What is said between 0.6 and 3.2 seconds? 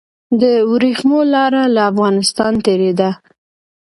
وریښمو لاره له افغانستان تیریده